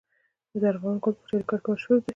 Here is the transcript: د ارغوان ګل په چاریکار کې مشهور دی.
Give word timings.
د 0.61 0.63
ارغوان 0.71 0.95
ګل 1.03 1.13
په 1.19 1.23
چاریکار 1.29 1.59
کې 1.63 1.69
مشهور 1.71 1.97
دی. 2.01 2.09